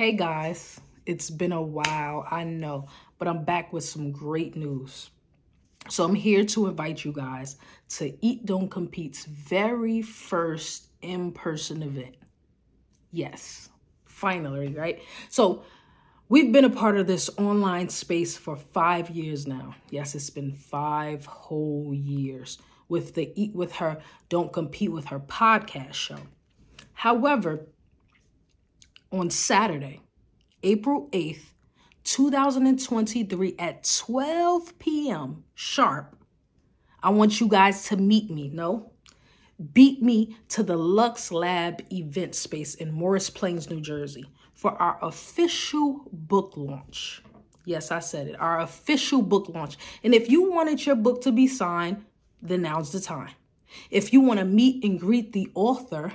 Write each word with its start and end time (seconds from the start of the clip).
Hey 0.00 0.12
guys, 0.12 0.80
it's 1.04 1.28
been 1.28 1.52
a 1.52 1.60
while, 1.60 2.26
I 2.30 2.42
know, 2.42 2.88
but 3.18 3.28
I'm 3.28 3.44
back 3.44 3.70
with 3.70 3.84
some 3.84 4.12
great 4.12 4.56
news. 4.56 5.10
So 5.90 6.04
I'm 6.04 6.14
here 6.14 6.42
to 6.42 6.68
invite 6.68 7.04
you 7.04 7.12
guys 7.12 7.56
to 7.98 8.16
Eat 8.24 8.46
Don't 8.46 8.70
Compete's 8.70 9.26
very 9.26 10.00
first 10.00 10.86
in-person 11.02 11.82
event. 11.82 12.14
Yes, 13.12 13.68
finally, 14.06 14.72
right? 14.72 15.02
So 15.28 15.64
we've 16.30 16.50
been 16.50 16.64
a 16.64 16.70
part 16.70 16.96
of 16.96 17.06
this 17.06 17.28
online 17.36 17.90
space 17.90 18.38
for 18.38 18.56
five 18.56 19.10
years 19.10 19.46
now. 19.46 19.74
Yes, 19.90 20.14
it's 20.14 20.30
been 20.30 20.54
five 20.54 21.26
whole 21.26 21.92
years 21.92 22.56
with 22.88 23.12
the 23.12 23.38
Eat 23.38 23.54
With 23.54 23.72
Her, 23.72 24.00
Don't 24.30 24.50
Compete 24.50 24.92
With 24.92 25.08
Her 25.08 25.20
podcast 25.20 25.92
show. 25.92 26.20
However, 26.94 27.66
on 29.12 29.30
Saturday, 29.30 30.00
April 30.62 31.08
8th, 31.12 31.52
2023 32.04 33.54
at 33.58 33.84
12 33.84 34.78
p.m. 34.78 35.44
sharp. 35.54 36.16
I 37.02 37.10
want 37.10 37.40
you 37.40 37.48
guys 37.48 37.84
to 37.84 37.96
meet 37.96 38.30
me. 38.30 38.50
No, 38.52 38.92
beat 39.72 40.02
me 40.02 40.36
to 40.48 40.62
the 40.62 40.76
Lux 40.76 41.32
Lab 41.32 41.82
event 41.92 42.34
space 42.34 42.74
in 42.74 42.92
Morris 42.92 43.30
Plains, 43.30 43.70
New 43.70 43.80
Jersey 43.80 44.24
for 44.54 44.72
our 44.72 44.98
official 45.02 46.04
book 46.12 46.52
launch. 46.56 47.22
Yes, 47.64 47.90
I 47.90 48.00
said 48.00 48.26
it. 48.26 48.40
Our 48.40 48.60
official 48.60 49.22
book 49.22 49.48
launch. 49.48 49.76
And 50.02 50.14
if 50.14 50.30
you 50.30 50.50
wanted 50.50 50.84
your 50.84 50.96
book 50.96 51.22
to 51.22 51.32
be 51.32 51.46
signed, 51.46 52.04
then 52.42 52.62
now's 52.62 52.92
the 52.92 53.00
time. 53.00 53.30
If 53.90 54.12
you 54.12 54.20
want 54.20 54.40
to 54.40 54.44
meet 54.44 54.84
and 54.84 54.98
greet 54.98 55.32
the 55.32 55.50
author, 55.54 56.12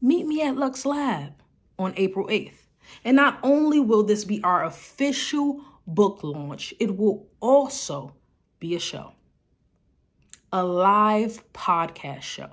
meet 0.00 0.26
me 0.26 0.42
at 0.42 0.56
Lux 0.56 0.86
Lab 0.86 1.34
on 1.78 1.94
April 1.96 2.26
8th. 2.28 2.66
And 3.04 3.16
not 3.16 3.38
only 3.42 3.80
will 3.80 4.02
this 4.02 4.24
be 4.24 4.42
our 4.42 4.64
official 4.64 5.62
book 5.86 6.20
launch, 6.22 6.74
it 6.78 6.96
will 6.96 7.28
also 7.40 8.14
be 8.58 8.74
a 8.74 8.80
show, 8.80 9.12
a 10.52 10.64
live 10.64 11.44
podcast 11.52 12.22
show. 12.22 12.50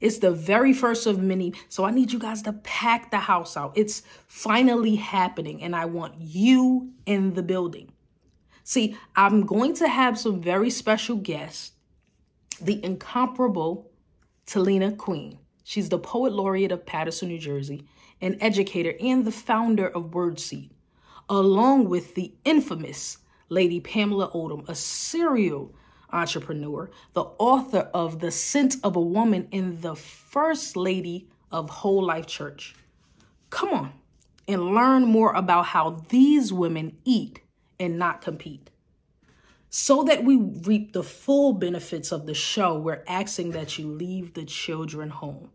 It's 0.00 0.18
the 0.18 0.30
very 0.30 0.72
first 0.72 1.06
of 1.06 1.18
many, 1.18 1.52
so 1.68 1.84
I 1.84 1.90
need 1.90 2.10
you 2.12 2.18
guys 2.18 2.42
to 2.42 2.54
pack 2.54 3.10
the 3.10 3.18
house 3.18 3.56
out. 3.56 3.72
It's 3.76 4.02
finally 4.26 4.96
happening, 4.96 5.62
and 5.62 5.76
I 5.76 5.84
want 5.84 6.14
you 6.18 6.92
in 7.04 7.34
the 7.34 7.42
building. 7.42 7.92
See, 8.64 8.96
I'm 9.14 9.44
going 9.44 9.74
to 9.74 9.88
have 9.88 10.18
some 10.18 10.40
very 10.40 10.70
special 10.70 11.16
guests 11.16 11.72
the 12.60 12.82
incomparable 12.84 13.90
Talena 14.46 14.96
Queen. 14.96 15.38
She's 15.64 15.88
the 15.88 15.98
poet 15.98 16.32
laureate 16.32 16.72
of 16.72 16.86
Paterson, 16.86 17.28
New 17.28 17.38
Jersey 17.38 17.86
an 18.20 18.36
educator 18.40 18.94
and 19.00 19.24
the 19.24 19.32
founder 19.32 19.88
of 19.88 20.10
WordSeed, 20.10 20.70
along 21.28 21.88
with 21.88 22.14
the 22.14 22.34
infamous 22.44 23.18
Lady 23.48 23.80
Pamela 23.80 24.30
Odom, 24.32 24.68
a 24.68 24.74
serial 24.74 25.74
entrepreneur, 26.12 26.90
the 27.14 27.24
author 27.38 27.90
of 27.94 28.20
The 28.20 28.30
Scent 28.30 28.76
of 28.82 28.96
a 28.96 29.00
Woman 29.00 29.48
and 29.52 29.80
the 29.80 29.94
First 29.94 30.76
Lady 30.76 31.28
of 31.50 31.70
Whole 31.70 32.04
Life 32.04 32.26
Church. 32.26 32.74
Come 33.48 33.70
on 33.70 33.92
and 34.46 34.74
learn 34.74 35.04
more 35.04 35.32
about 35.32 35.66
how 35.66 36.02
these 36.08 36.52
women 36.52 36.96
eat 37.04 37.40
and 37.78 37.98
not 37.98 38.20
compete. 38.20 38.70
So 39.70 40.02
that 40.02 40.24
we 40.24 40.36
reap 40.36 40.92
the 40.92 41.04
full 41.04 41.52
benefits 41.52 42.10
of 42.10 42.26
the 42.26 42.34
show, 42.34 42.76
we're 42.76 43.04
asking 43.06 43.52
that 43.52 43.78
you 43.78 43.86
leave 43.86 44.34
the 44.34 44.44
children 44.44 45.10
home. 45.10 45.50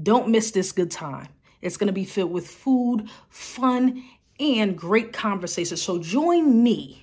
Don't 0.00 0.28
miss 0.28 0.50
this 0.50 0.72
good 0.72 0.90
time. 0.90 1.28
It's 1.62 1.76
going 1.76 1.86
to 1.86 1.92
be 1.92 2.04
filled 2.04 2.32
with 2.32 2.48
food, 2.48 3.08
fun, 3.28 4.02
and 4.40 4.76
great 4.76 5.12
conversations. 5.12 5.80
So 5.80 6.00
join 6.00 6.62
me 6.62 7.02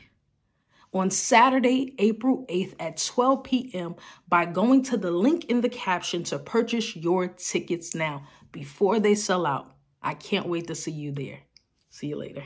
on 0.93 1.11
Saturday, 1.11 1.93
April 1.97 2.45
8th 2.49 2.73
at 2.79 2.97
12 2.97 3.43
p.m. 3.43 3.95
by 4.27 4.45
going 4.45 4.83
to 4.83 4.97
the 4.97 5.11
link 5.11 5.45
in 5.45 5.61
the 5.61 5.69
caption 5.69 6.23
to 6.25 6.39
purchase 6.39 6.95
your 6.95 7.27
tickets 7.27 7.95
now 7.95 8.23
before 8.51 8.99
they 8.99 9.15
sell 9.15 9.45
out. 9.45 9.75
I 10.01 10.13
can't 10.13 10.47
wait 10.47 10.67
to 10.67 10.75
see 10.75 10.91
you 10.91 11.11
there. 11.11 11.39
See 11.89 12.07
you 12.07 12.17
later. 12.17 12.43